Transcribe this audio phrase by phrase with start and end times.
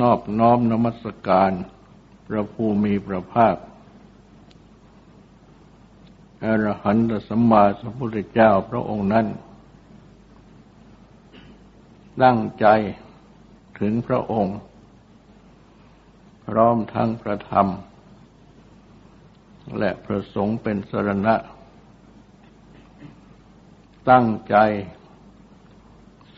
[0.00, 1.52] นอบน้อมนมัสการ
[2.26, 3.56] พระภูมิพระภาค
[6.44, 9.26] อรหันตสัมมาสัมพุทธเจ้าพระองค์นั้น
[12.22, 12.66] ตั้งใจ
[13.80, 14.56] ถึงพระองค์
[16.46, 17.68] พร้อมทั้งพระธรรม
[19.78, 21.34] และพระสงฆ์เป็นสรณะ
[24.10, 24.56] ตั้งใจ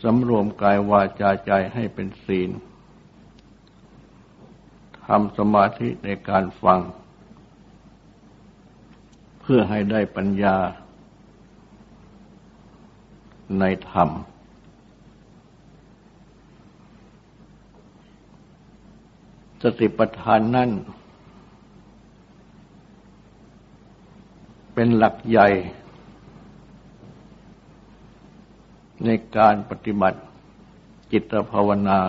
[0.03, 2.49] สำรวมกายวาจาใจให้เป็นศีล
[5.13, 6.79] ทำสมาธิในการฟัง
[9.41, 10.55] เพื่อให้ได้ปัญญา
[13.59, 14.09] ในธรรม
[19.63, 20.69] สติปัฏฐานนั่น
[24.73, 25.47] เป็นหลักใหญ่
[29.05, 30.19] ในการปฏิบัติ
[31.11, 31.99] จิตภาวนา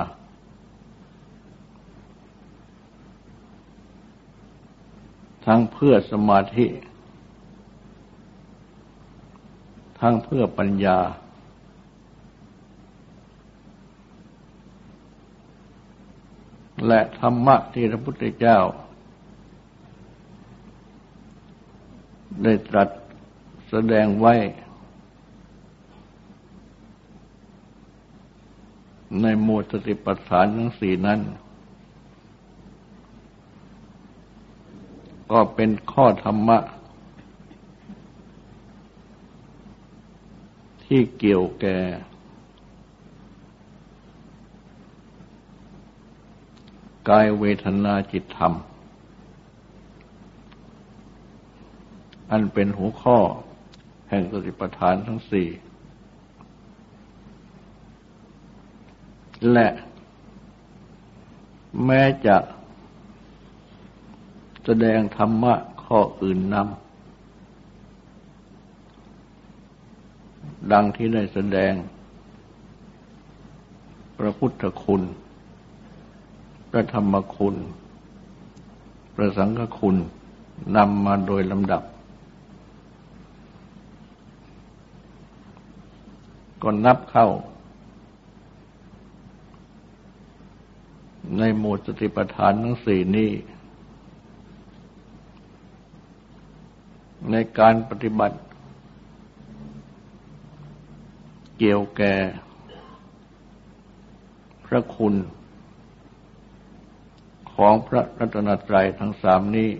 [5.53, 6.67] ทั้งเพื่อสมาธิ
[10.01, 10.99] ทั้งเพื่อปัญญา
[16.87, 18.59] และธรรมะที่พระพุทธเจ้า
[22.43, 22.89] ได้ตรัส
[23.71, 24.35] แสดงไว้
[29.21, 31.21] ในหมวดสติปัฏฐานทั้งสี่นั้น
[35.31, 36.59] ก็เป็นข้อธรรมะ
[40.85, 41.79] ที่เกี่ยวแก่
[47.09, 48.55] กายเวทนาจิตธรรม
[52.31, 53.19] อันเป็นหัวข้อ
[54.09, 55.49] แห่งสติปัฏฐานทั้งสี่
[59.53, 59.69] และ
[61.87, 62.37] แม้จะ
[64.85, 65.55] ดงธรรมะ
[65.85, 66.91] ข้ออื่นนำ
[70.73, 71.73] ดังที่ได้แสดง
[74.19, 75.03] พระพุทธคุณ
[76.71, 77.57] พระธรรมคุณ
[79.15, 79.97] พระสังฆคุณ
[80.77, 81.83] นำมาโดยลำดับ
[86.63, 87.29] ก็นับเข้า
[91.39, 93.31] ในหมู่สติปัฏฐานทั้งสี่นี้
[97.31, 98.39] ในการปฏิบัติ
[101.59, 102.15] เกี่ยวแก่
[104.67, 105.15] พระคุณ
[107.55, 109.71] ของพระรัตนตรัยทั้งสามนี้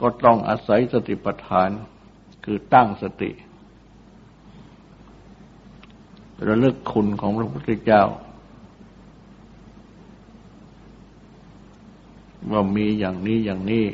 [0.00, 1.70] ก็ต้องอาศัยสติปัฏฐาน
[2.44, 3.30] คือตั้งสติ
[6.46, 8.02] ระลึกคุณของพระพุทธเจ้า
[12.50, 13.86] ว่ามีอย่างนี้อย่างนี้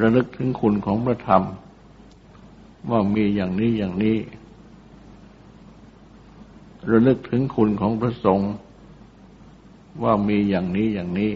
[0.00, 1.42] ระลึกถึงคุณของพระธรรม
[2.90, 4.18] ว่ามีอย่างนี้อย่างนี้
[6.90, 8.52] ระลึกถึงคุณของพระสงฆ์
[10.02, 11.32] ว่ามีอย่างนี้อย่างนี้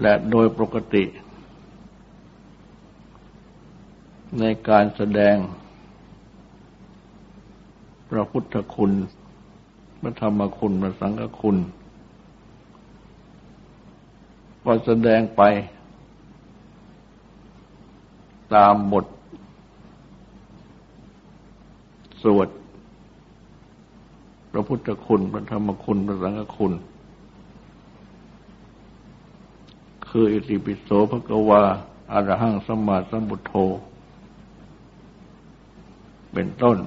[0.00, 1.04] และโดยปกติ
[4.38, 5.36] ในการแสดง
[8.10, 8.92] พระพุทธคุณ
[10.00, 11.56] พระธรรมคุณ พระสังฆคุณ
[14.64, 15.42] ก็แสดงไป
[18.54, 19.06] ตามบท
[22.22, 22.48] สวด
[24.52, 26.72] พระพุทธคุณ พระธรรมคุณ พระสังฆคุณ
[30.08, 31.62] คืออิติปิโสภะกวา
[32.12, 33.54] อารหังสมมาสัมบุทโธ
[36.32, 36.78] เป็นต้น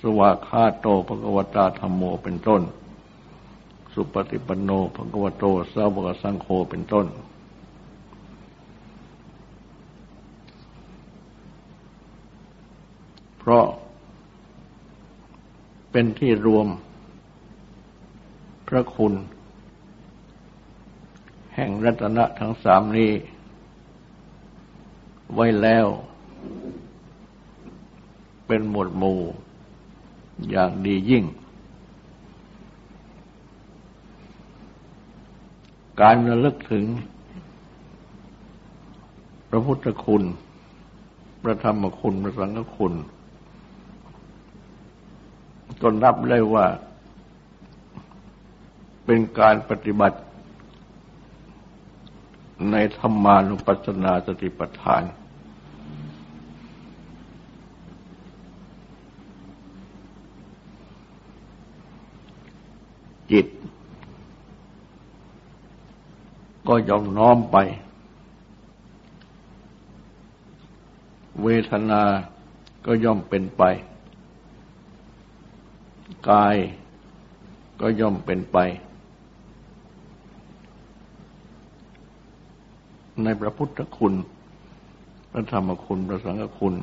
[0.00, 2.62] สวาคาโตภะกวตาธรรมโมเป็นต้น
[3.92, 7.06] สุปฏิปันโนภควโตสาวกสังโฆเป็นต้น
[13.38, 13.66] เพราะ
[15.90, 16.68] เป็นที่รวม
[18.68, 19.14] พระคุณ
[21.54, 23.12] แห่งรัตนะทั้งสามนี้
[25.34, 25.86] ไว้แล้ว
[28.46, 29.18] เป็นหมวดหมู่
[30.50, 31.24] อย่างดียิ่ง
[36.00, 36.84] การระลึกถึง
[39.50, 40.22] พระพุทธคุณ
[41.42, 42.94] พระธรรมคุณ พระสังฆคุณ
[45.82, 46.66] ก็นับได้ว่า
[49.04, 50.18] เป็นการปฏิบัติ
[52.70, 55.02] ในธรรมานุปัสสนาสติปัฏฐาน
[63.32, 63.46] จิต
[66.72, 67.56] ก็ย่อมน้อมไป
[71.42, 72.02] เวทนา
[72.86, 73.62] ก็ย่อมเป็นไป
[76.30, 76.56] กาย
[77.80, 78.58] ก็ย่อมเป็นไป
[83.22, 84.14] ในพระพุทธคุณ
[85.30, 86.74] พระธรรมคุณ พระสังฆคุณ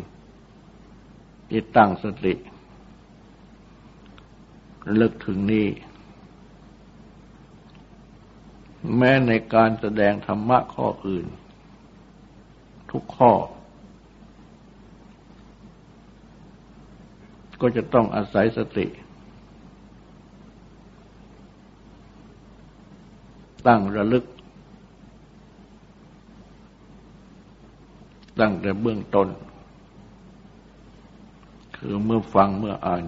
[1.50, 2.33] ที่ตั้งสติ
[4.95, 5.66] เลิกถึงนี้
[8.95, 11.28] แม้ในการแสดงธรรมะข้ออื่น
[12.92, 13.31] ทุกข้อ
[17.62, 18.88] ก็จะต้องอาศัยสติ
[23.68, 24.25] ตั้งระลึก
[28.40, 29.28] ตั้งแต่เบื้องต้น
[31.78, 33.04] คือเมื่อฟังเมื่ออ่าน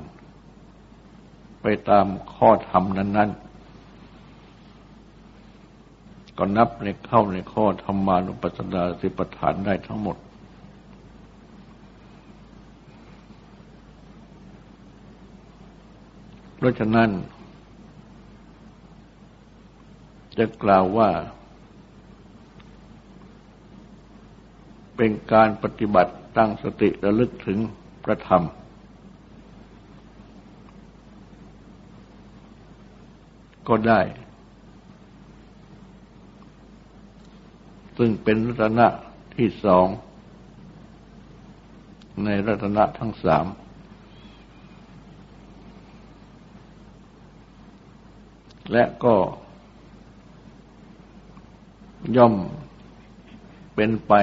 [1.61, 2.05] ไปตาม
[2.35, 3.48] ข้อธรรมนั้น ๆ
[6.41, 10.17] ก็นับในเข้าในข้อธรรมานุปัสสนาสิปฐานได้ทั้งหมด
[16.55, 17.09] เพราะฉะนั้น
[20.37, 21.09] จะกล่าวว่า
[24.95, 27.57] เป็นการปฏิบัติตั้งสติระลึกถึง
[28.03, 28.43] พระธรรม
[33.67, 34.01] ก็ได้
[38.01, 38.87] ซึ่งเป็นรัตนะ
[39.35, 39.87] ที่สอง
[42.23, 43.45] ในรัตนะทั้งสาม
[48.71, 49.15] และก็
[52.17, 52.35] ย่อม
[53.75, 54.13] เป็นไป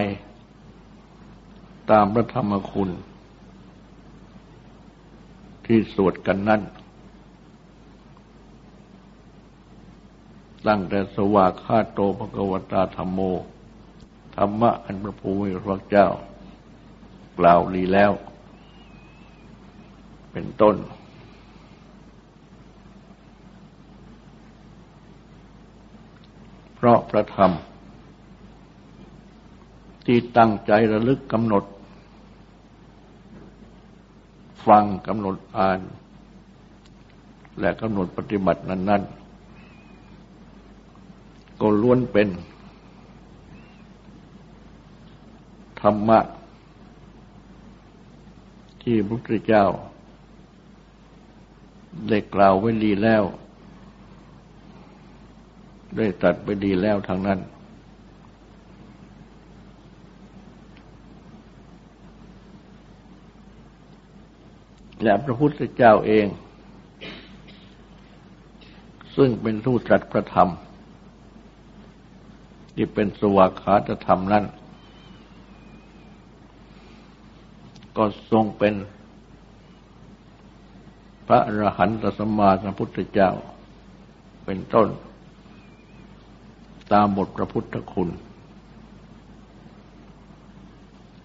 [1.91, 2.91] ตามพระธรรมคุณ
[5.67, 6.63] ที่สวดกันนั่น
[10.67, 13.21] ตั้งแต่สวากขาโตภกวตาธรรมโม
[14.37, 16.09] ธรรมะอันพระภูมิพระเจ้า
[17.39, 18.13] กล่าวลีแล้ว
[20.33, 20.77] เป็นต้น
[26.75, 27.53] เพราะพระธรรม
[30.07, 31.65] ที่ตั้งใจระลึกกำหนด
[34.67, 35.81] ฟังกำหนดอ่าน
[37.61, 39.03] และกำหนดปฏิบัตินั้น
[40.67, 42.29] ๆ ก็ล้วนเป็น
[45.81, 46.21] ธรรมะ
[48.83, 49.67] ที่พระพุทธเจ้า
[52.09, 53.23] ได้กล่าวไว้ดีแล้ว
[55.97, 57.39] ได้ตัดไปดีแล้วทางนั้น
[65.03, 66.27] และพระพุทธเจ้าเอง
[69.17, 70.49] ซึ่งเป็นทูตจัดพระธรรม
[72.75, 74.45] ที่เป็นสวากขาตธรรมนั้น
[77.97, 78.75] ก็ทรงเป็น
[81.27, 83.31] พระอรหันตสมมาสัมพุทธเจ้า
[84.45, 84.89] เป็นต้น
[86.93, 88.09] ตามบทพระพุทธคุณ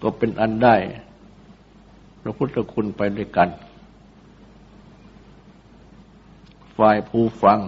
[0.02, 0.76] ก็เป็นอันได้
[2.22, 3.48] พระพุทธคุณไปด้วยกัน
[6.76, 7.58] ฝ่ายผู้ฟัง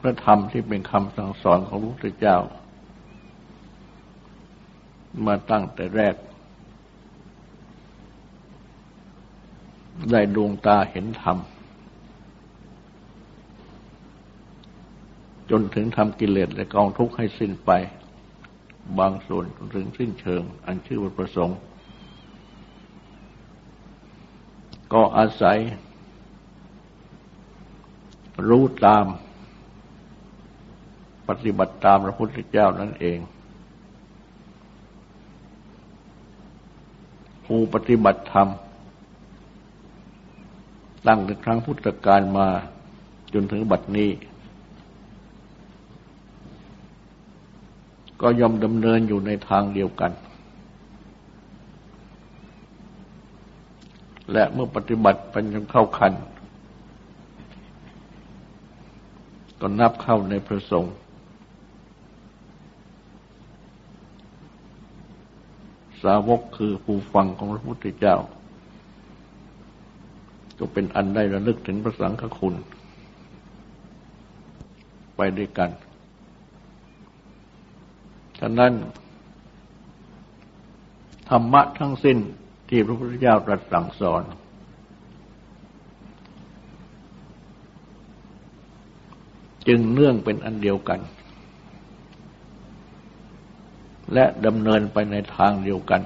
[0.00, 2.38] พระธรรมที่เป็นคำสั่งสอนของพระพุทธเจ้า
[5.26, 6.14] มาตั้งแต่แรก
[10.10, 11.38] ได้ดวงตาเห็นธรรม
[15.50, 17.70] จนถึงทำกิเลสและกองทุกข์ให้สิ้นไป
[18.98, 21.58] บางส่วนถึงสิ้นเชิง อันชื่อว่าประสงค์
[24.92, 25.58] ก็อาศัย
[28.48, 29.04] รู้ตาม
[31.28, 33.18] ปฏิบัติตามพระพุทธเจ้านั่นเอง
[37.48, 38.48] ผู้ปฏิบัติธรรม
[41.06, 42.48] ตั้งแต่ครั้งพุทธกาลมา
[43.32, 44.10] จนถึงบัดนี้
[48.20, 50.12] ก็ยอมดำเนินอยู่ในทางเดียวกัน
[54.32, 56.12] และเมื่อปฏิบัติเป็นจนเข้าคัน
[59.60, 60.94] ก็นับเข้าในพระสงฆ์
[66.02, 68.16] สาวกคือผู้ฟังของพระพุทธเจ้า
[70.58, 72.54] ก็เป็นอันได้ระลึกถึงพระสังฆคุณ
[75.16, 75.70] ไปด้วยกัน
[78.38, 78.72] ฉะนั้น
[81.28, 82.18] ธรรมะทั้งสิ้น
[82.68, 84.22] ที่พระพุทธเจ้าตรัสสั่งสอน
[89.68, 91.00] จึงเนื่องเป็นอันเดียวกัน
[94.12, 96.00] และดำเนินไปในทางเดียวกัน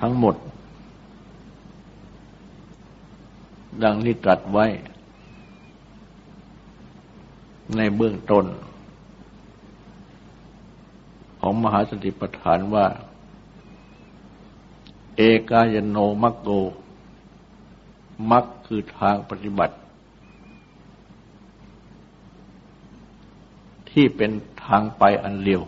[0.00, 0.34] ทั้งหมด
[3.82, 4.66] ดังที่ตรัสไว้
[7.76, 8.44] ในเบื้องต้น
[11.40, 12.86] ของมหาสติปัฏฐานว่า
[15.16, 16.48] เอกายโนมัคโก
[18.30, 19.76] มัคคือทางปฏิบัติ
[23.94, 24.32] ที่เป็น
[24.64, 25.62] ทางไปอันเลียว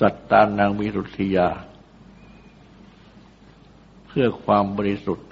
[0.00, 1.48] สัตตานังวิรุธิยา
[4.06, 5.28] เพื่อความบริสุทธิ์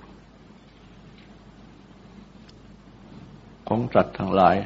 [3.68, 4.56] ของสัตว์ทั้งหลาย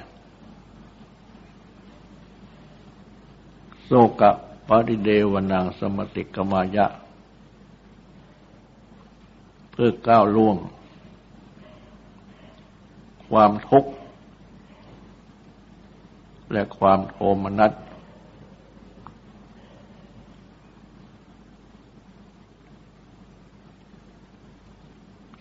[3.85, 4.31] โสกะ
[4.69, 6.87] ปริเดวนังสมติกมายะ
[9.71, 10.57] เพื่อก้าวล่วง
[13.31, 13.91] ความทุกข์
[16.53, 17.73] และความโทมนัส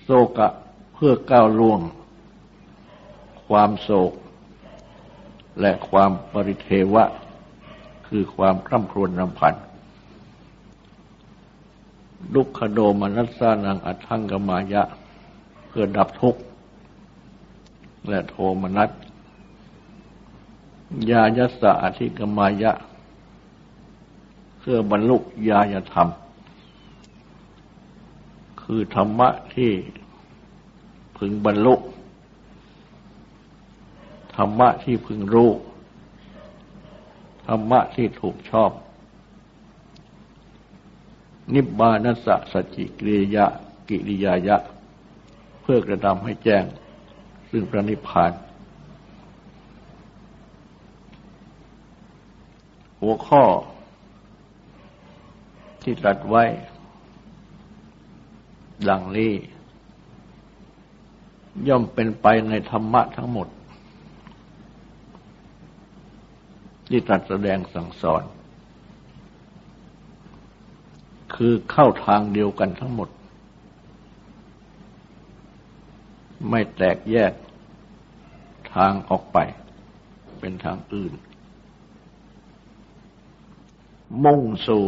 [0.03, 0.49] โศกะ
[0.93, 1.79] เพื่อก้าวล่วง
[3.47, 4.13] ความโศก
[5.61, 7.03] และความปริเทวะ
[8.07, 9.53] คือความคร่ำครวญรำพัน
[12.33, 14.83] ลุกขโดมนัสสานังอัทังกมายะ
[15.67, 16.41] เพื่อดับทุกข์
[18.09, 18.89] และโทมนัส
[21.11, 22.71] ยายัสสะอธิกมายะ
[24.59, 25.17] เพื่อบรรลุ
[25.49, 26.09] ญาญธรรม
[28.61, 29.71] คือธรรมะที่
[31.17, 31.75] พึงบรรลุ
[34.35, 35.51] ธรรมะที่พึงรู้
[37.47, 38.71] ธรรมะที่ถูกชอบ
[41.53, 43.45] นิบบานัสสะสจิกิริยะ
[43.89, 44.57] กิริยายะ
[45.61, 46.63] เพื่อกระทำให้แจ้ง
[47.49, 48.31] ซึ่งพระนิพพาน
[53.01, 53.43] หัวข้อ
[55.81, 56.43] ที่ตรัสไว้
[58.89, 59.33] ดังนี้
[61.67, 63.47] ย่อมเป็นไปในธรรมะทั้งหมด
[66.87, 68.23] ที่ตรัสแสดงสั่งสอน
[71.35, 73.09] คือเข้าทางเดียวกันทั้งหมด
[76.49, 77.33] ไม่แตกแยก
[78.73, 79.37] ทางออกไป
[80.39, 81.13] เป็นทางอื่น
[84.23, 84.85] มุ่งสู่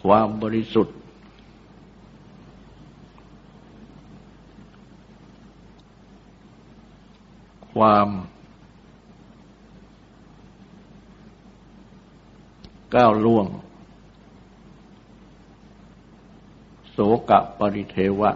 [0.00, 0.96] ความบริสุทธิ์
[7.72, 8.08] ความ
[12.94, 13.46] ก้าวล่วง
[16.90, 16.98] โส
[17.30, 18.30] กะปริเทวะ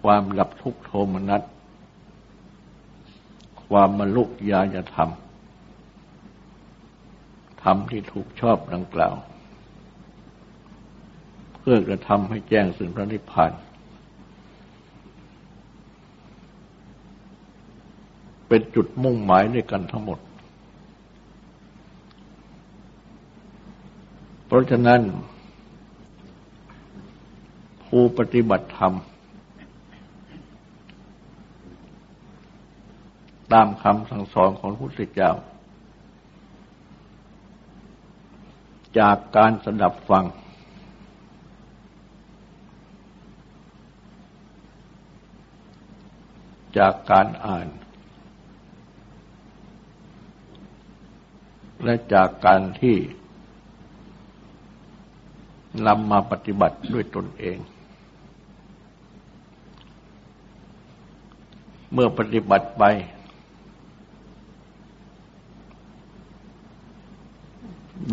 [0.00, 1.42] ความหลับทุกโทมนัส
[3.64, 5.10] ความมลุกยายธรรม
[7.62, 9.16] ธรรมที่ถูกชอบดังกล่าว
[11.58, 13.52] เพื่อกระทำให้แจ้งสึงพระนิพพาน
[18.48, 20.18] เป็นจุดมุ่งหมายด้วยกันทั้งหมด
[24.46, 25.00] เพราะฉะนั้น
[27.84, 28.94] ผู้ปฏิบัติธรรม
[33.52, 35.32] ตามคำสั่งสอนของพระพุทธเจ้า
[38.98, 40.24] จากการสดับฟัง
[46.78, 47.68] จากการอ่าน
[51.84, 52.96] และจากการที่
[55.86, 57.58] นำมาปฏิบัติด้วยตนเอง
[61.92, 62.82] เมื่อปฏิบัติไป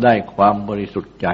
[0.02, 1.28] ได้ความบริสุทธิ์ใจ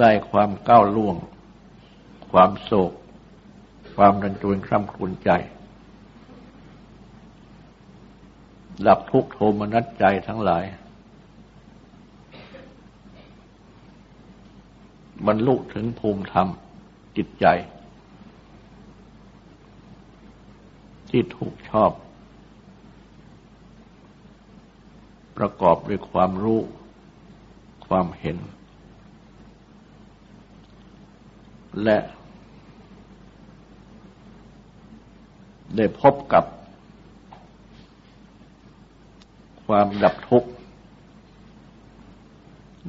[0.00, 1.16] ได้ความก้าวล่วง
[2.30, 2.92] ความโศก
[3.94, 5.30] ความรันจวนคร่ำครวญใจ
[8.86, 10.64] ดับทุกโทมนัสใจทั้งหลาย
[15.26, 16.48] บรรลุถึงภูมิธรรม
[17.16, 17.46] จิตใจ
[21.10, 21.90] ที่ถูกชอบ
[25.38, 26.60] ประกอบด้วยความรู้
[27.86, 28.38] ความเห็น
[31.82, 31.98] และ
[35.76, 36.44] ได้พบกับ
[39.66, 40.50] ความดับทุกข์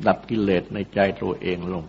[0.08, 1.86] ดับกิเลสในใจตัวเองลง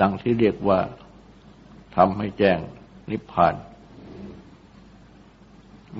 [0.00, 0.80] ดังที่เรียกว่า
[1.96, 2.58] ทำให้แจ้ง
[3.10, 3.54] นิพพาน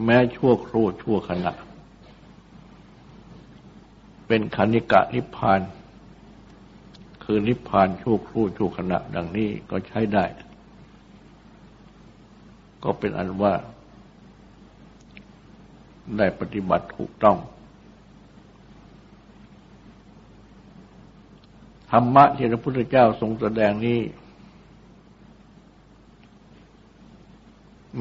[0.04, 1.52] แม้ชั่วครู่ชั่วขณะ
[4.26, 5.60] เป็นคณิกะนิพพาน
[7.24, 10.24] คือนิพพานชั่วครู่ชั่วขณะ ดังนี้ก็ใช้ได้
[12.84, 13.54] ก็เป็นอันว่า
[16.16, 17.38] ได้ปฏิบัติถูกต้อง
[21.90, 24.00] ธรรมะที่พระพุทธเจ้าทรงแสดงนี้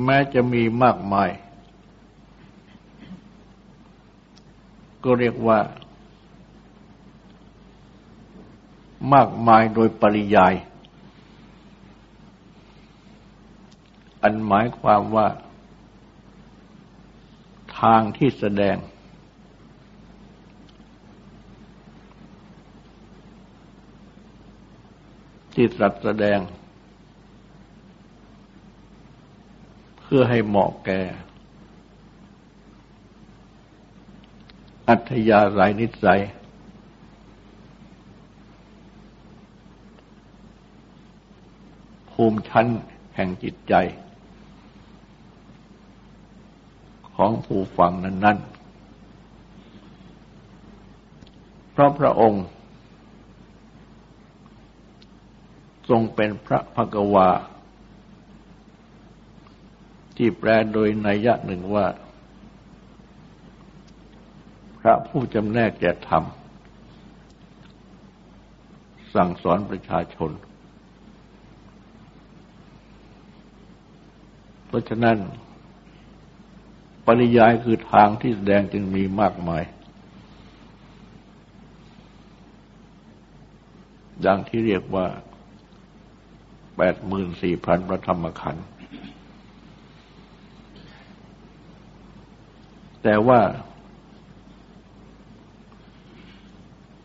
[0.04, 1.30] แม้จะมีมากมาย
[5.04, 5.60] ก็เรียกว่า
[9.14, 10.54] มากมายโดยปริยาย
[14.24, 15.28] อันหมายความว่า
[17.80, 18.78] ทางที่แสดง
[25.54, 26.40] ที่ตรัสแสดง
[30.02, 31.02] เพื่อให้เหมาะแก่
[34.94, 36.22] อัธยาศัยนิสัย
[42.12, 42.68] ภูมิชั้น
[43.16, 43.74] แห่งจิตใจ
[47.16, 48.48] ของผู้ฟังนั้น ๆ
[51.72, 52.46] เพราะพระองค์
[55.90, 57.30] ทรงเป็นพระภกวา
[60.16, 61.88] ที่แปลโดยนัยยะหนึ่งว่า
[64.82, 66.24] พระผู้จำแนกแก่ธรรม
[69.14, 70.32] สั่งสอนประชาชน
[74.68, 75.18] เพราะฉะนั้น
[77.06, 79.64] ปริยายคือทางที่แสดงจึงมีมากมาย
[84.26, 85.08] ดังที่เรียกว่า
[86.78, 88.66] แปดหมื่นสี่พันพระธรรมขันธ์
[93.04, 93.42] แต่ว่า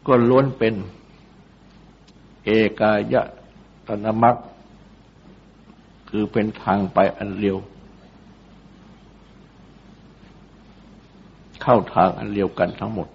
[0.07, 0.75] ก็ล้วนเป็น
[2.45, 3.15] เอกาย
[3.87, 4.37] ตนมัก
[6.09, 7.57] คือเป็นทางไปอันเร็ว
[11.63, 13.09] เข้าทางอันเดียวกันทั้งหมด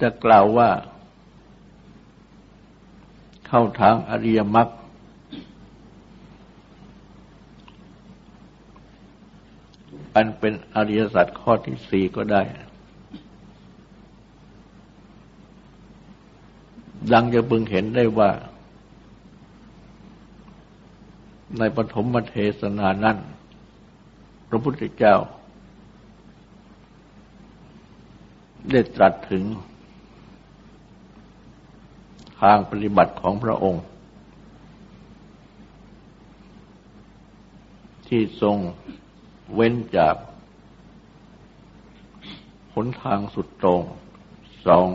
[0.00, 0.70] จะกล่าวว่า
[3.46, 4.68] เข้าทางอริยมรรค
[10.14, 12.42] อันเป็นอริยสัจข้อที่สี่ก็ได้
[17.12, 18.30] ดังจะพึงเห็นได้ว่า
[21.58, 23.18] ในปฐมเทศนานั้น
[24.48, 25.16] พระพุทธเจ้า
[28.70, 29.44] ได้ตรัสถึง
[32.40, 33.84] ทางปฏิบัติของพระองค์
[38.08, 38.56] ที่ทรง
[39.54, 40.16] เว้นจาก
[42.74, 43.82] หนทางสุดตรง
[44.66, 44.88] สอง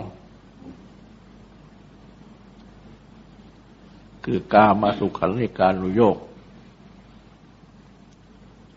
[4.26, 6.18] คือกามาสุขันธิการุโยก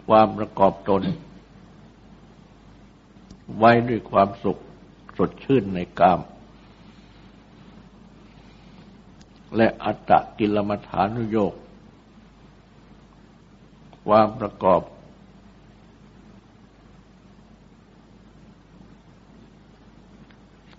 [0.07, 1.03] ความประกอบตน
[3.57, 4.59] ไว้ด้วยความสุข
[5.17, 6.21] สดชื่นในกาม
[9.57, 11.55] และอัตตกิลมัฐานุโยก
[14.07, 14.81] ความประกอบ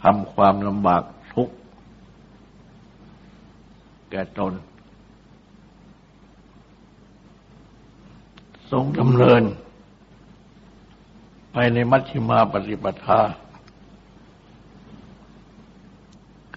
[0.03, 1.55] ทำความลำบากทุกข์
[4.09, 4.53] แก่ตน
[8.71, 9.43] ทรงดำเนิน
[11.51, 13.19] ไปในมัชฌิมาปฏิปทา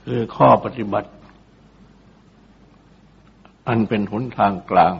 [0.03, 1.11] คือข้อปฏิบัติ
[3.69, 4.93] อันเป็นหนทางกลาง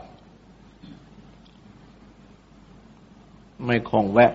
[3.65, 4.33] ไม่คงแวะ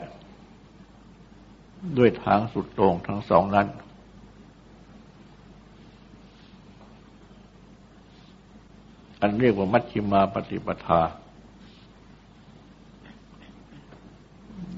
[1.97, 3.67] ด้วยทางสุดต่งทั้งสองนั้น
[9.21, 11.01] อันเรียกว่ามัชฌิมาปฏิปทา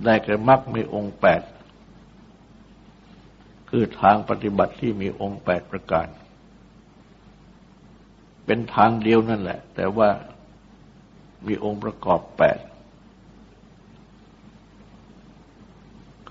[0.03, 1.41] ได้แก่มรรคมีองค์แปด
[3.69, 6.07] คือทางปฏิบัติที่มีองค์แปดประการ
[8.45, 10.09] เป็นทางเดียวนั่นแหละ แต่ว่า
[11.47, 12.59] มีองค์ประกอบแปด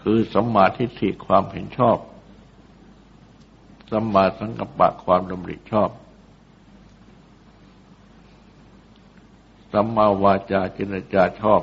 [0.00, 1.96] คือสัมมาทิฏฐิความเห็นชอบ
[3.90, 5.90] สัมมาสังกัปปะความดำริชอบ
[9.72, 11.62] สัมมาวาจาจินจาชอบ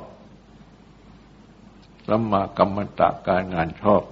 [2.07, 4.03] สัมมากัมมันตะการงานชอบ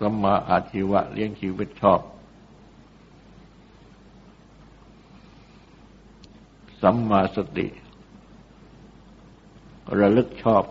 [0.00, 2.00] สัมมาอาชีวะเลี้ยงชีวิตชอบ
[6.82, 7.68] สัมมาสติ
[9.98, 10.64] ระลึกชอบ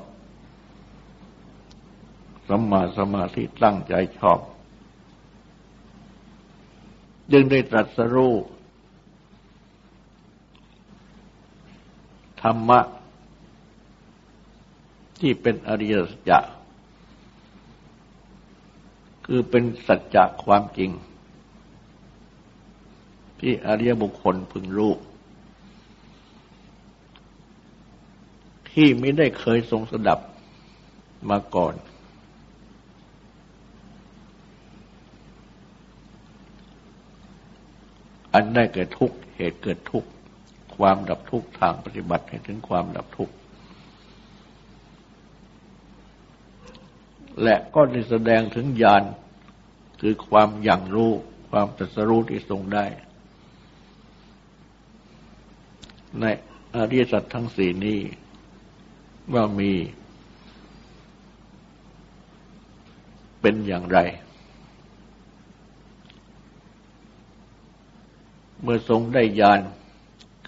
[2.48, 4.40] สัมมาสมาธิตั้งใจชอบ
[7.32, 8.34] จึงได้ตรัสรู้
[12.42, 12.80] ธรรมะ
[15.20, 16.40] ที่เป็นอริยสัจจะ
[19.26, 20.92] คือเป็นสัจจะความจริง
[23.40, 24.94] ที่อริยบุคคลพึงรู้
[28.72, 30.20] ที่ไม่ได้เคยทรงสดับ
[31.30, 31.74] มาก่อน
[38.34, 40.10] อันได้เกิดทุกเหตุเกิดทุกข์
[40.82, 43.36] ความดับทุกข์ทางปฏิบัติให้ถึงความดับทุกข์
[47.44, 49.04] และก็ได้แสดงถึงญาณ
[50.02, 51.12] คือความอย่างรู้
[51.50, 52.86] ความตรัสรู้ที่ทรงได้
[56.20, 56.26] ใน
[56.76, 58.00] อริยสัจทั้งสี่นี้
[59.34, 59.72] ว่ามี
[63.42, 64.00] เป็นอย่างไร
[68.62, 69.62] เมื่อทรงได้ญาณ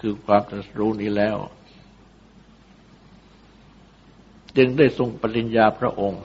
[0.05, 1.37] คือความตรัสรู้นี้แล้ว
[4.57, 6.23] จึงได้ทรงปริญญาพระองค์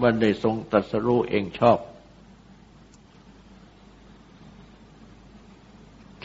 [0.00, 1.78] ว่าได้ทรงตรัสรู้เองชอบ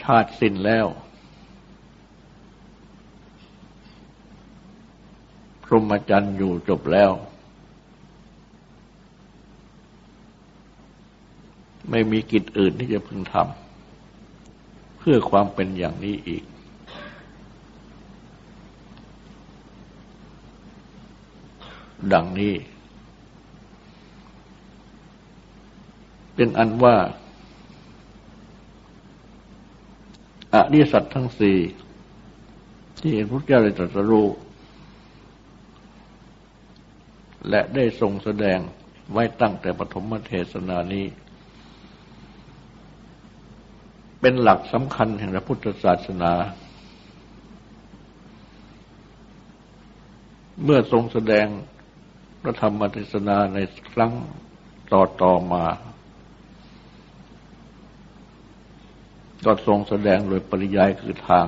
[0.02, 0.86] ชาติสิ้นแล้ว
[5.64, 7.12] พรหมจรรย์อยู่จบแล้ว
[11.96, 16.44] ไม่มีกิจอื่นที่จะพึงทำเพื่อความเป็นอย่างนี้อีก
[22.12, 22.54] ดังนี้
[26.34, 26.96] เป็นอันว่า
[30.54, 31.58] อริสัตทั้งสี่
[32.98, 34.28] ที่เห็นพระเจ้าได้ตรัสรู้
[37.48, 38.58] และได้ทรงแสดง
[39.12, 41.06] ไว้ตั้งแต่ปฐมเทศนานี้
[44.26, 46.32] เป็นหลักสำคัญแห่งพระพุทธศาสนา
[50.62, 51.46] เมื่อทรงแสดง
[52.42, 53.58] พระธรรมเทศนาใน
[53.90, 54.12] ครั้ง
[54.92, 55.64] ต่อต่อมา
[59.44, 61.46] ก็ทรงแสดงโดยปริยายคือทาง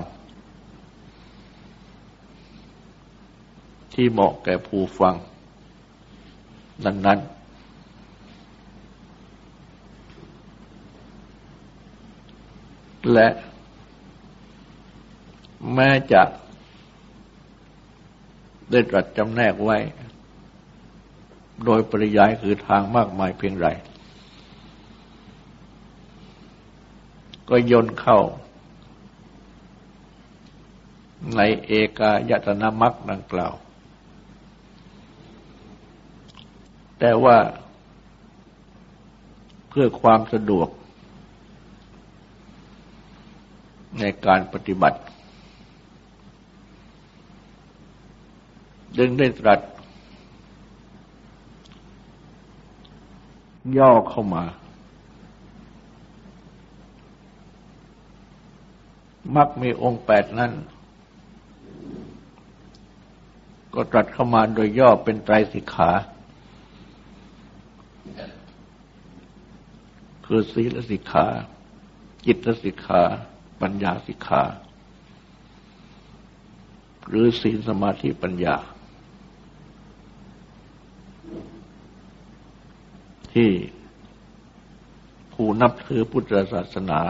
[3.92, 5.14] ที่เหมาะแก่ผู้ฟัง
[6.84, 7.20] นั้น
[13.12, 13.28] และ
[15.74, 16.22] แม้จะ
[18.70, 19.78] ได้ตรัสจำแนกไว้
[21.64, 23.68] โดยปริยายคือทางมากมายเพียงไร
[27.48, 28.20] ก็ยนเข้า
[31.36, 33.54] ในเอกายตนามักดังกล่าว
[36.98, 37.36] แต่ว่า
[39.68, 40.68] เพื่อความสะดวก
[44.00, 44.98] ในการปฏิบัติ
[48.98, 49.60] ดึงได้ตรัส
[53.78, 54.44] ย่อเข้ามา
[59.36, 60.52] มักมีองค์แปดนั้น
[63.74, 65.90] ก็ตรัสเข้ามาโดยย่อเป็นไตรสิกขา
[70.26, 71.26] คือศีลสิกขา
[72.26, 73.02] จิตสิกขา
[73.62, 74.42] ปัญญาสิกขา
[77.08, 78.56] หรือศีลสมาธิปัญญา
[83.34, 83.50] ที่
[85.32, 87.00] ผู้นับถือพุทธศาสนา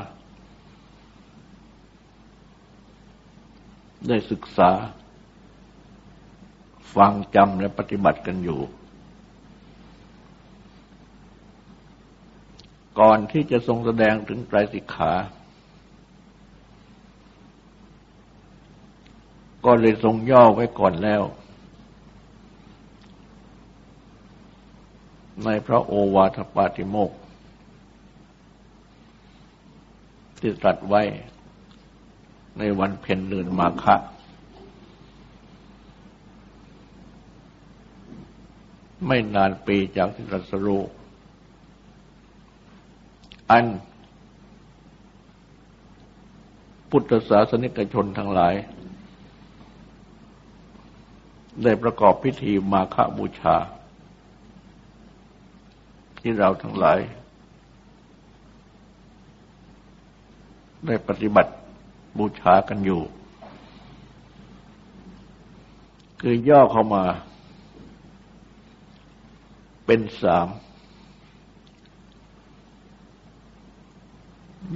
[4.08, 4.70] ได้ศึกษา
[6.94, 8.60] ฟังจำและปฏิบัติกันอยู่
[13.00, 15.12] ก่อนที่จะทรงแสดงถึงไตรสิกขา
[19.66, 21.22] ก็เลยทรงย่อไว้ก่อนแล้ว
[25.44, 27.10] ในพระโอวาทปาติโมก
[30.40, 31.02] ที่ตรัสไว้
[32.58, 33.96] ในวันเพ็ญเดือนมาฆะ
[39.06, 40.82] ไม่นานปีจากที่ตรัสรู้
[43.50, 43.64] อัน
[46.90, 48.54] พุทธศาสนิกชนทั้งหลาย
[51.62, 53.56] ได้ประกอบพิธีมาฆบูชา
[56.18, 56.98] ที่เราทั้งหลาย
[60.86, 61.52] ได้ปฏิบัติ
[62.18, 63.02] บูชากันอยู่
[66.20, 67.04] คือย่อเข้ามา
[69.86, 70.48] เป็นสาม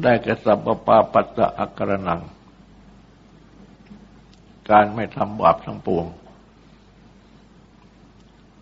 [0.02, 2.20] ได้แก่สัพปาปัสสะอักรนัง
[4.70, 6.06] การไม่ทำบาปทั้งปวง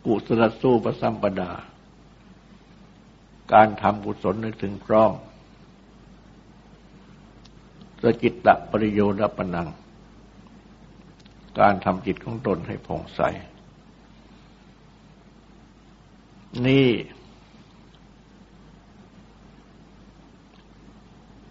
[0.09, 1.51] กุศลสู้ประสัมปดา
[3.53, 5.13] การทำกุศลนึกถึงพร้อม
[8.03, 9.69] สกิตตะปริโยดปนัง
[11.61, 13.21] การทำจิตของตนให้ผ่องใส
[16.67, 16.89] นี่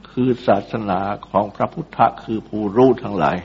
[0.09, 3.37] คือศาสนาของพระพุทธคือผู้รู้ทั้งหลาย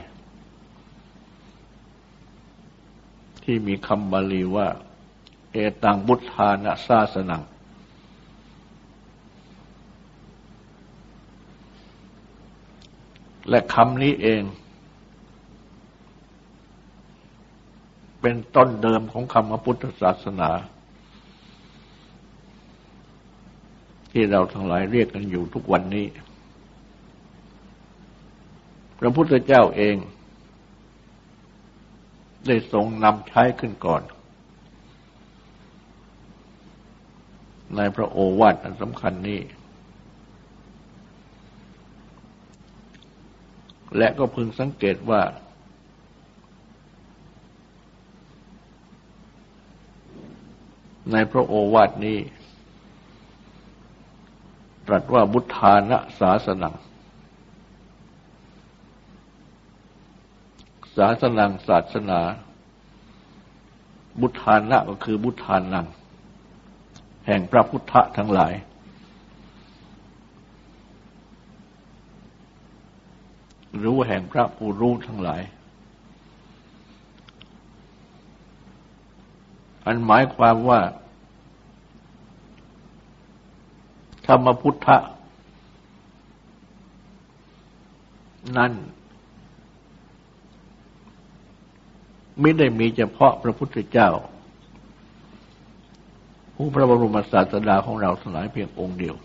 [3.43, 4.67] ที่มีคำบาลีว่า
[5.53, 7.43] เอตังบุทธานะศาสนัง
[13.49, 14.43] และคำนี้เอง
[18.21, 20.51] เป็นต้นเดิมของคำพระพุทธศาสนา
[24.11, 26.05] ที่เราทั้งหลายเรียกกันอยู่ทุกวันนี้
[28.99, 29.95] พระพุทธเจ้าเอง
[32.47, 34.01] ได้ทรงนำใช้ขึ้นก่อน
[37.77, 39.39] ในพระโอวาทอันสำคัญนี้
[43.97, 45.21] และก็พึงสังเกตว่า
[51.11, 52.17] ในพระโอวาทนี้
[54.87, 56.75] ตรัสว่าบุทธานะศาสนัง
[60.97, 62.21] ศาสนังศาสนา
[64.21, 65.87] บุทานะก็คือบุทานัง
[67.25, 68.53] แห่งพระพุทธทั้งหลาย
[73.83, 75.41] รู้แห่งพระผู้รู้ทั้งหลาย
[79.85, 80.79] อันหมายความว่า
[84.27, 84.87] ธรรมพุทธ
[88.57, 88.73] นั่น
[92.39, 94.09] ไม่ได้มีเฉพาะพระพุทธเจ้า
[96.55, 99.15] ผู้พระบรมศาสดาของเราสลายเพียงองค์เดียว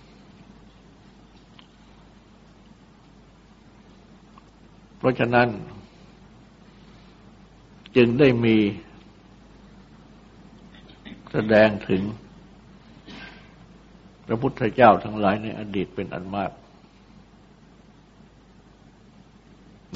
[4.99, 5.49] เพราะฉะนั้น
[7.97, 8.57] จึงได้มี
[11.33, 12.03] แสดงถึง
[14.27, 16.53] พระพุทธเจ้าทั้งหลายในอดีตเป็นอันมาก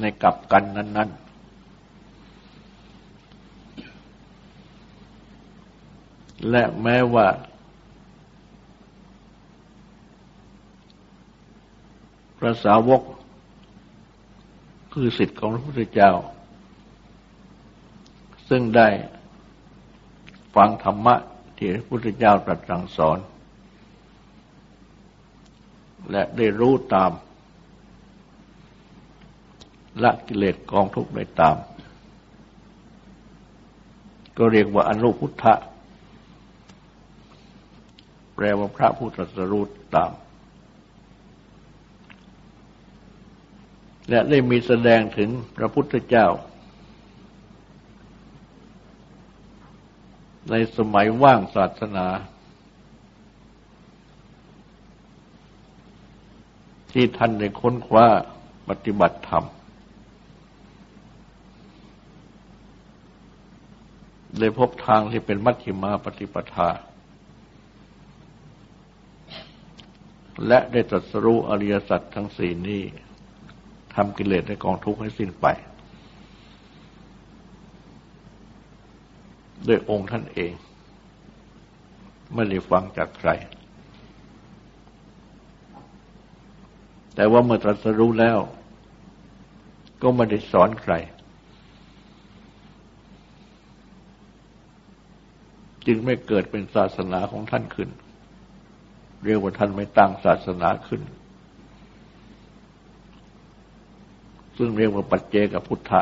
[0.01, 1.22] ในกับกันนั้น ๆ
[6.51, 7.29] และแม้ว่า
[12.39, 13.03] พระสาวก
[14.93, 16.13] คือสิทธิ์ของพระพุทธเจ้า
[18.49, 18.89] ซึ่งได้
[20.55, 21.15] ฟังธรรมะ
[21.57, 23.19] ที่พระพุทธเจ้าตรัสสั่งสอน
[26.11, 27.13] และได้รู้ตาม
[30.03, 31.57] ละกิเลสกองทุกข์ได้ตาม
[34.37, 35.55] ก็เรียกว่าอนุพุทธะ
[38.45, 40.13] ลว่าพระผู้ตรัสรู้ตาม
[44.09, 46.27] และได้มีแสดงถึงพระพุทธเจ้า
[50.51, 52.07] ในสมัยว่างศาสนา
[56.93, 58.07] ที่ท่านได้ค้นคว้า
[58.69, 59.45] ปฏิบัติธรรม
[64.39, 66.69] ได้พบทางที่เป็นมัชฌิมาปฏิปทา
[70.47, 72.83] และได้ตรัสรู้อริยสัจทั้งสี่นี้
[73.95, 75.47] ทำกิเลสในกองทุกข์ให้สิ้นไป
[79.69, 80.53] ด้วยองค์ท่านเอง
[82.35, 83.31] ไม่ได้ฟังจากใคร
[87.15, 88.39] แต่ว่าเมื่อตรัสรู้แล้ว
[90.03, 90.95] ก็ไม่ได้สอนใคร
[95.87, 97.89] จึงไม่เกิดเป็นศาสนาของท่านขึ้น
[99.25, 101.03] เรียกว่าท่านไม่ตั้งศาสนาขึ้น
[104.57, 106.01] ซึ่งเรียกว่าปัจเจกพุทธะ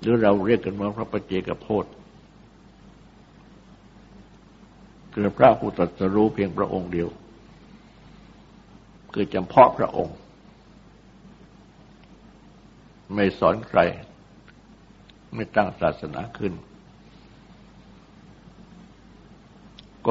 [0.00, 1.90] หรือเราเรียกกันว่าพระปัจเจกโพธิ
[5.14, 7.08] คือพระผู้ตรัสรู้เพียงพระองค์เดียว
[9.12, 10.16] คือจำเพาะพระองค์
[13.14, 13.80] ไม่สอนใคร
[15.34, 16.52] ไม่ตั้งศาสนาขึ้น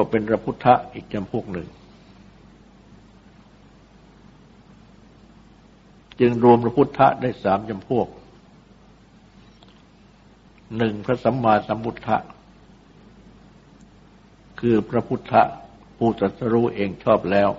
[0.04, 1.68] ็เป็นพระพุทธะอีกจำพวกหนึ่ง
[6.20, 8.08] จึงรวมพระพุทธะได้สามจำพวก
[10.76, 12.16] หนึ่งพระสัมมาสัมพุทธะ
[14.60, 15.42] คือพระพุทธะ
[15.98, 17.50] ผู้ตรัสรู้เองชอบแล้ว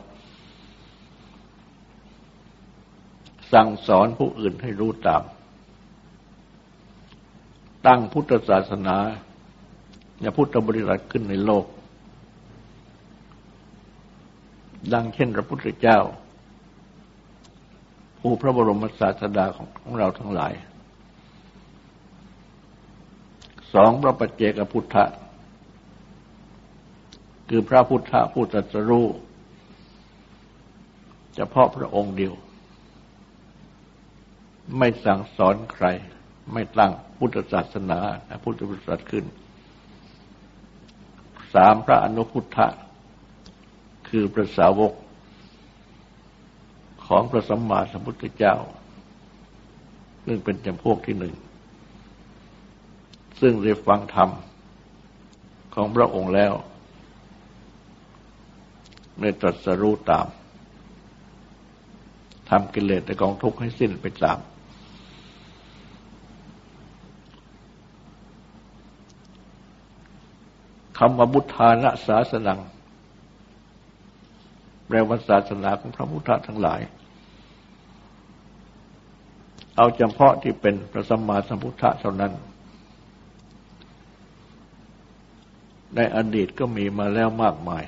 [3.54, 5.24] สั่งสอนผู้อื่นให้รู้ตาม
[7.86, 8.98] ตั้งพุทธศาสนา
[10.22, 11.66] และพุทธบริษัทขึ้นในโลก
[14.94, 16.00] ดังเช่นพระพุทธเจ้า
[18.20, 19.46] ผู้พระบรมศาสดา
[19.82, 20.54] ของเราทั้งหลาย
[23.74, 25.06] สองพระปัจเจกพุทธะ
[27.50, 29.08] คือพระพุทธะผู้ตรัสรู้
[31.36, 32.34] เฉพาะพระองค์เดียว
[34.78, 35.86] ไม่สั่งสอนใคร
[36.54, 38.00] ไม่ตั้งพุทธศาสนา
[38.44, 39.26] พุทธบริษัทขึ้น
[41.54, 42.68] สามพระอนุพุทธะ
[44.10, 44.94] คือพระสาวก
[47.06, 48.56] ของพระสัมมาสัมพุทธเจ้า
[50.26, 51.36] ซึ่งเป็นจำพวกที่หนึ่ง
[53.42, 54.30] ซึ่งได้ฟังธรรม
[55.74, 56.54] ของพระองค์แล้ว
[59.20, 60.28] ในตรัสรู้ตาม
[62.50, 64.40] ทำกิเลสในกองทุกข์ให้สิ้นไปตาม
[70.98, 72.60] คำว่าบุทานะศาสนัง
[74.90, 76.82] แปลว่าศาสนาของพระพุทธทั้งหลาย
[79.76, 82.34] เอาเฉพาะที่เป็นพระสัมมาสัมพุทธเท่านั้น
[85.96, 87.84] ในอดีตก็มีมาแล้วมากมาย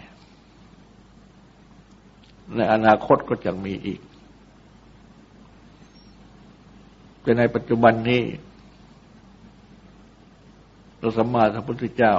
[2.55, 3.99] ในอนาคตก็จะมีอีก
[7.21, 8.23] แต่ในปัจจุบันนี้
[10.99, 12.15] พระสัมมาสัมพุทธเจ้า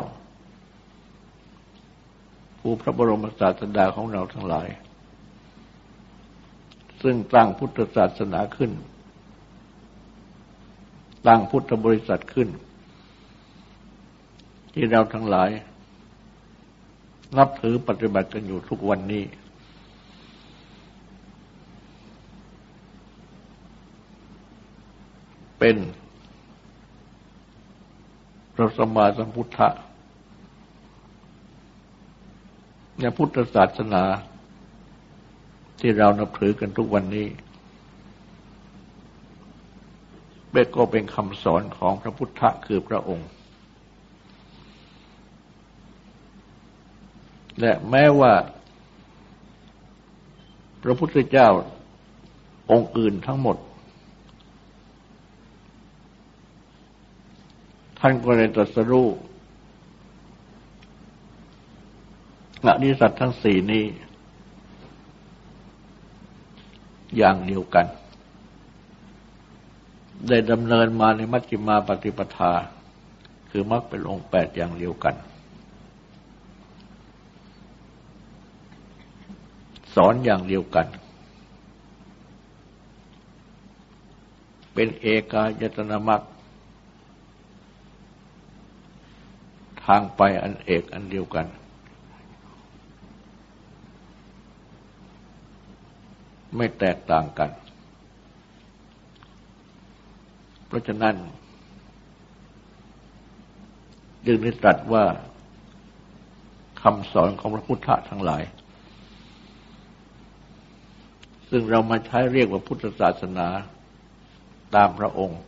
[2.63, 4.69] ผู้พระบรมศาสดาของเราทั้งหลาย
[7.03, 8.71] ซึ่งตั้งพุทธศาสนาขึ้น
[11.27, 12.49] ตั้งพุทธบริษัทขึ้น
[14.73, 15.51] ที่เราทั้งหลาย
[17.39, 19.25] นับถือปฏิบัติกันอยู่ทุกวันนี้
[25.59, 25.77] เป็น
[28.55, 29.69] พระสมมาสัมพุทธะ
[33.03, 34.05] ในพุทธศาสนา
[35.81, 37.27] ที่เรานับถือกันทุกวันนี้
[40.51, 43.29] เบก็เป็นคำสอนของพระพุทธคือพระองค์
[47.61, 48.33] และแม้ว่า
[50.83, 51.49] พระพุทธเจ้า
[52.71, 53.57] องค์อื่นทั้งหมด
[57.99, 59.09] ท่านก็ได้ตรัสรู้
[62.71, 63.85] อนิสัตทั้งสี่นี้
[67.17, 67.87] อย่างเดียวกัน
[70.29, 72.53] ได้ดำเนินมาในมัชฌิมาปฏิปทา
[73.51, 75.15] คือมรรคเป็นองค์แปดอย่างเดียวกัน
[79.95, 80.87] สอนอย่างเดียวกัน
[84.75, 86.23] เป็นเอกายตนามัก
[89.85, 91.47] ทางไปอันเอกอันเดียวกัน
[96.57, 97.51] ไม่แตกต่างกัน
[100.67, 101.17] เพราะฉะนั้น
[104.27, 105.05] จึงได้ตรัสว่า
[106.83, 108.43] คำสอนของพระพุทธทั้งหลาย
[111.51, 113.49] ซึ่งเรามาใช้เรียกว่าพุทธศาสนา
[114.75, 115.41] ตามพระองค์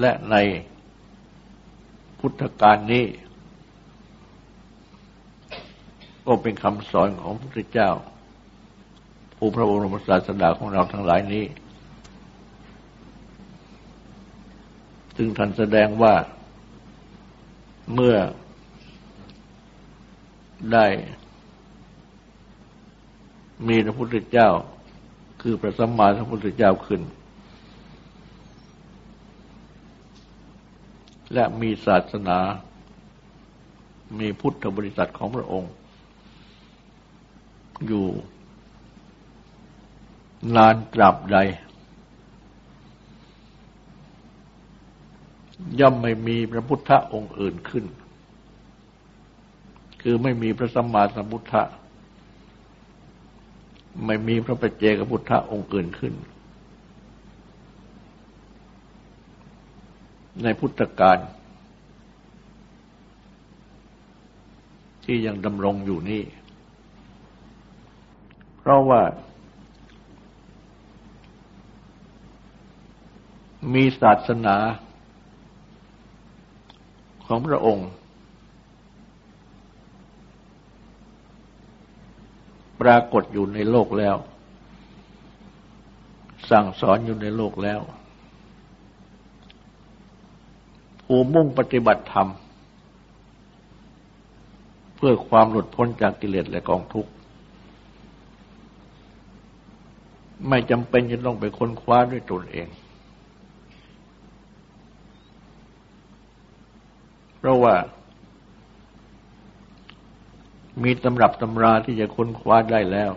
[0.00, 0.36] และใน
[2.20, 3.04] พุทธการนี้
[6.26, 7.90] ก็เป็นคำสอนของพระพุทธเจ้า
[9.36, 11.44] ผู้พระบรมศาสดาของเราทั้งหลายนี้
[15.16, 16.14] ซึ่งท่านแสดงว่า
[17.94, 18.16] เมื่อ
[20.72, 20.86] ได้
[23.68, 24.50] มีพระพุทธเจ้า
[25.42, 27.02] คือพระสัมมาสัมพุทธเจ้าขึ้น
[31.34, 32.38] และมีศาสนา
[34.18, 35.72] มีพุทธบริษัทของพระองค์
[37.86, 38.06] อยู่
[40.54, 41.38] นานตราบใด
[45.80, 47.84] ย่อมไม่มีพระพุทธองค์อื่นขึ้น
[50.02, 51.62] คือไม่มีพระสัมมาสัมพุทธะ
[54.06, 56.14] ไม่มีพระปัจเจกพุทธองค์อื่นขึ้น
[60.42, 61.18] ในพุทธกาล
[65.04, 66.22] ที่ยังดำรงอยู่นี่
[68.62, 69.02] เพราะว่า
[73.74, 74.56] มีศาสนา
[77.26, 77.88] ของพระองค์
[82.80, 84.16] ปรากฏอยู่ในโลกแล้ว
[86.50, 87.80] สั่งสอนอยู่ในโลกแล้ว
[91.04, 92.28] ผู้มุ่งปฏิบัติธรรม
[94.96, 97.10] เพื่อความหลุดพ้นจากกิเลสและกองทุกข์
[100.48, 102.68] ไม่จำเป็นจะต้องไปค้นคว้าด้วยตนเอง
[107.38, 107.74] เพราะว่า
[110.82, 113.12] มีตำรับตำราที่จะค้นคว้าได้แล้ว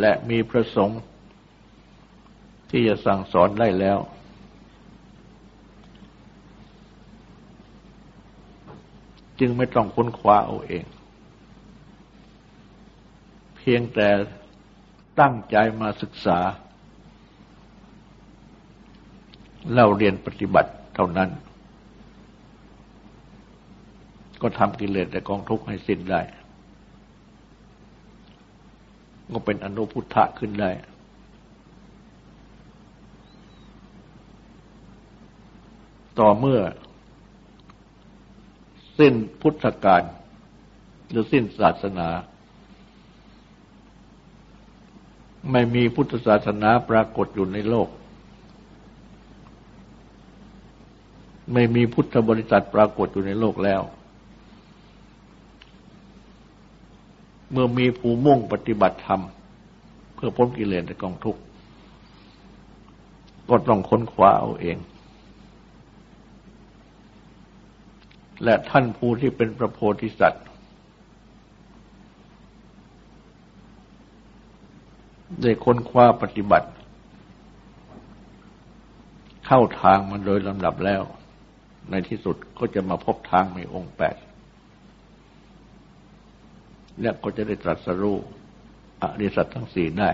[0.00, 1.00] และมีพระสงฆ์
[2.70, 3.98] ที่จะสั่งสอนได้แล้ว
[9.40, 10.84] จึงไม่ต้องค้นคว้าเอาเอง
[13.64, 14.08] พียงแต่
[15.20, 16.38] ตั้งใจมาศึกษา
[19.72, 21.30] เล่าเรียนปฏิบัติเท่านั้น
[24.42, 26.20] ก็ทำกิเลสแต่กองทุกข์ให้สิ้นได้
[29.32, 30.70] ก็เป็นอนุพุทธะขึ้นได้
[36.18, 36.60] ต่อเมื่อ
[38.98, 40.02] สิ้นพุทธกาล
[41.10, 42.08] หรือสิ้นศาสนา
[45.50, 47.88] ไม่มีพุทธศาสนาปรากฏอยู่ในโลก
[51.52, 53.82] ไม่มีพุทธบริษัทปรากฏอยู่ในโลกแล้ว
[57.50, 59.22] เมื่อมีผู้มุ่งปฏิบัติธรรม
[60.14, 61.40] เพื่อพ้นกิเลสในกองทุกข์
[63.48, 64.76] ก็ต้องค้นคว้าเอาเอง
[68.44, 70.44] และท่านผู้ที่เป็นพระโพธิสัตว์
[75.42, 76.68] ได้ค้นคว้าปฏิบัติ
[79.46, 81.02] เข้าทางมันโดยลำดับแล้ว
[81.90, 84.16] ในที่สุดก็จะมาพบทางในองค์แปด
[87.00, 88.18] และก็จะได้ตรัสรู้
[89.02, 90.10] อริสัตทั้งสี่ได้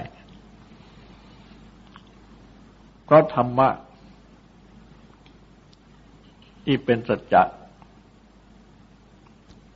[3.05, 3.69] เพราะธรรมะ
[6.65, 7.43] ที่เป็นสัจจะ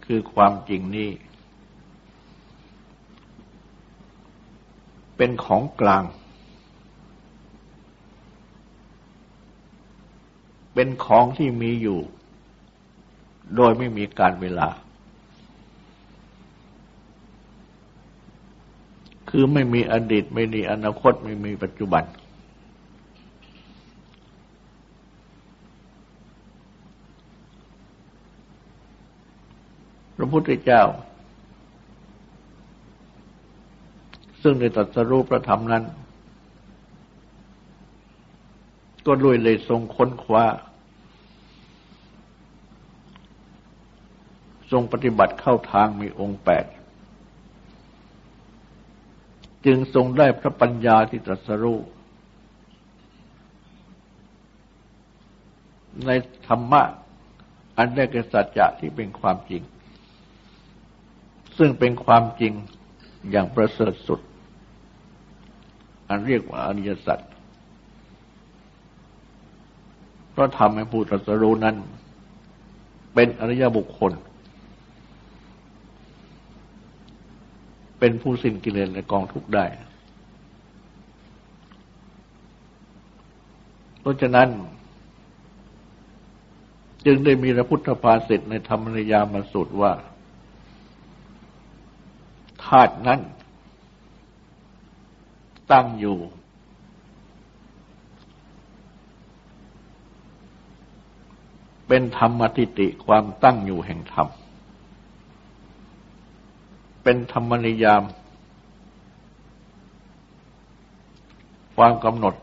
[0.07, 1.09] คือความจริงนี้
[5.17, 6.05] เป็นของกลาง
[10.75, 12.01] เป็นของที่มีอยู่
[13.57, 14.69] โดยไม่มีการเวลา
[19.31, 22.05] คือไม่มีอดีตไม่มีอนาคตไม่มีปัจจุบัน
[30.17, 30.83] พระพุทธเจ้า
[34.47, 35.85] ซึ่งในตัสรูปประธรรมนั้น
[39.07, 40.45] ก็ด้วยเลยทรงค้นคว้า
[44.71, 46.65] ทรงปฏิบัติเข้าทางมีองค์แปด
[49.67, 51.79] จึงทรงได้พระปัญญาที่ตรัสรู้
[56.07, 56.11] ใน
[56.47, 56.83] ธรรมะ
[57.77, 59.63] อันได้แก่สัจจะที่เป็นความจริง
[61.59, 62.53] ซึ่งเป็นความจริง
[63.31, 64.21] อย่างประเสริฐสุด
[66.09, 67.19] อันเรียกว่าอริยสัจ
[70.33, 71.77] เพราะทำให้ผู้ตรัสรู้นั้น
[73.15, 74.13] เป็นอริยบุคคล
[77.99, 79.67] เป็นผู้สิ้นกิเลสในกองทุกข์ได้
[84.01, 84.49] เพราะฉะนั้น
[87.07, 89.93] จึงได้มีพระพุทธภาษิตในธรรมนิยามาสุดว่า
[92.65, 93.21] ธาตุนั้น
[95.73, 96.19] ตั้งอยู่
[101.89, 104.29] เป็นธรรมติติความตั้งอยู่แห่งธรรม
[107.03, 108.03] เป็นธรรมนิยาม
[111.77, 112.35] ความกำหนด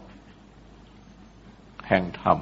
[1.88, 2.38] แห่งธรรม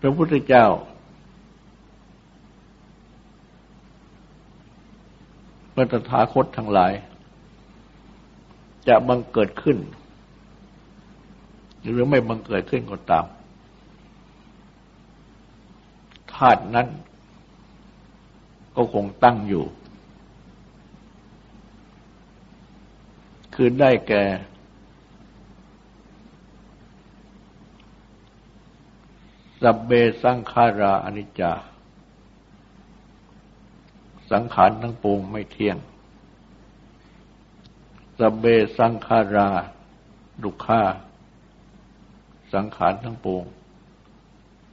[0.00, 0.66] พระพุทธเจ้า
[5.74, 6.92] พระตถาคตทั้งหลาย
[8.88, 9.78] จะบังเกิดขึ้น
[11.82, 13.26] หรือไม่บังเกิดขึ้นก็ตาม
[16.34, 16.88] ธาตุนั้น
[18.74, 19.64] ก็คงตั้งอยู่
[23.54, 24.24] คือได้แก่
[29.62, 29.90] สับเบ
[30.22, 31.52] สังขาราอนิจจา
[34.32, 35.76] สังขารทั้งปวงไม่เที่ยง
[38.18, 38.44] สเบ
[38.78, 39.50] สังขารา
[40.42, 40.82] ดุขา
[42.54, 43.44] สังขารทั้งปวง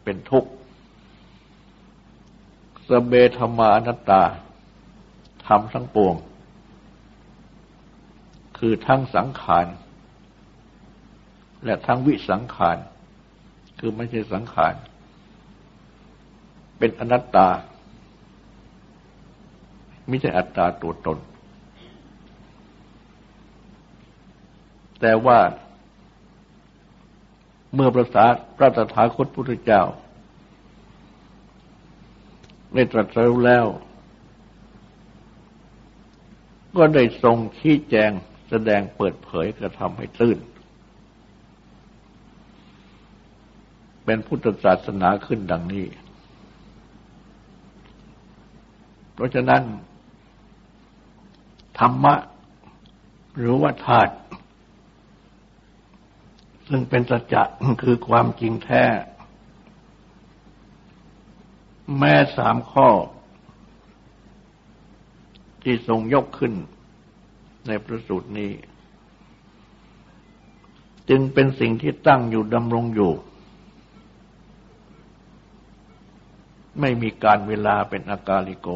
[0.03, 0.51] เป็นทุกข์
[2.89, 4.23] สเบธรรมานัตตา
[5.47, 6.15] ธรรมทั้งปวง
[8.57, 9.67] คือทั้งสังขาร
[11.65, 12.77] และทั้งวิสังขาร
[13.79, 14.73] คือไม่ใช่สังขาร
[16.77, 17.47] เป็นอนัตตา
[20.07, 21.17] ไม่ใช่อัตตาตัวตน
[25.01, 25.39] แต่ว่า
[27.73, 28.25] เมื่อประสา
[28.57, 29.83] พระตถาคตพุทธเจ้า
[32.73, 33.65] ได้ตรัสรู้แล้ว
[36.77, 38.11] ก็ได้ทรงชี้แจง
[38.49, 40.37] แสดงเปิดเผยกระทำให้ตื้น
[44.05, 45.85] เป็นพุทธศาสนาขึ้นดังนี้
[49.13, 49.61] เพราะฉะนั้น
[51.79, 52.15] ธรรมะ
[53.37, 54.13] หรือว่าธาตุ
[56.67, 57.43] ซึ่งเป็นสัจจะ
[57.83, 58.83] คือความจริงแท้
[61.97, 62.89] แม้สามข้อ
[65.63, 66.53] ที่ทรงยกขึ้น
[67.67, 68.51] ในประสูตรนี้
[71.09, 73.13] จึงเป็นสิ่งที่ตั้งอยู่ดำรงอยู่
[76.79, 78.67] ไม่มีการเวลาเป็นอากาลิโก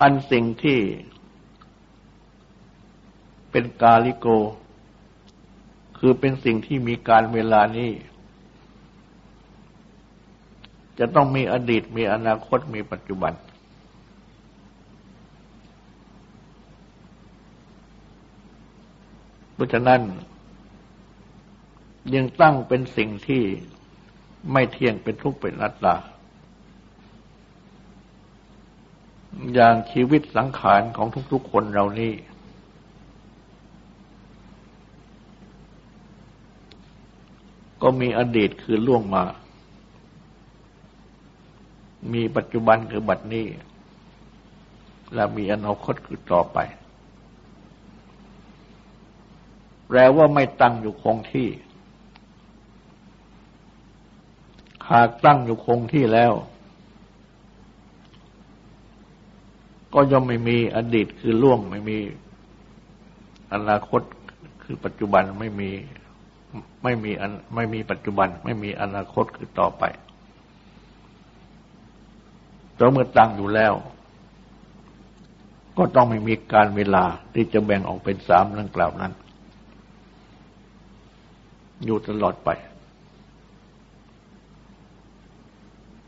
[0.00, 0.78] อันสิ่งที่
[3.50, 4.26] เป็นกาลิโก
[5.98, 7.90] คือเป็นสิ่งที่มีการเวลานี้
[10.98, 13.32] จะต้องมีอดีตมีอนาคตมีปัจจุบัน
[19.54, 20.00] เพราะฉะนั้น
[22.14, 23.42] ยังตั้งเป็นสิ่งที่
[24.52, 25.96] ไม่เที่ยงเป็นทุกข์เป็นอัตตา
[29.54, 32.14] อย่างชีวิตสังขารของทุกๆคนเรานี่
[37.82, 39.24] ก็มีอดีตคือล่วงมา
[42.12, 43.46] มีปัจจุบันคือบัดนี้
[45.14, 46.58] และมีอนาคตคือต่อไป
[49.86, 51.48] แปลว่าไม่ตั้งอยู่คงที่
[54.90, 56.32] หากตั้งอยู่คงที่แล้ว
[59.94, 61.98] ก็ย่อมไม่มีอดีตคือล่วงไม่มี
[63.52, 64.02] อนาคต
[64.62, 65.70] คือปัจจุบันไม่มี
[66.82, 67.10] ไม่มี
[67.54, 69.82] ไม่มีปัจจุบัน ไม่มีอนาคตคือต่อไป
[72.74, 73.72] เพราะเมื่อตั้งอยู่แล้ว
[75.78, 79.12] ก็ต้องไม่มีการเวลาที่จะแบ่งออกเป็นสามดังกล่าวนั้น
[81.84, 82.50] อยู่ตลอดไป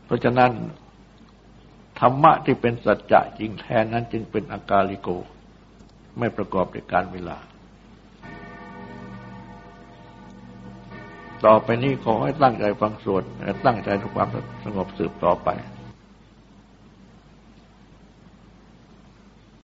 [0.05, 0.51] เพราะฉะนั้น
[1.99, 5.09] ธรรมะที่เป็นสัจจะจริงแท้นั้นจึงเป็นอากาลิโก
[6.19, 7.37] ไม่ประกอบด้วยการเวลา
[11.45, 14.29] ต่อไปนี้ขอให้ตั้งใจฟังสวดและตั้งใจทุกความ
[14.63, 15.49] สงบสืบต่อไป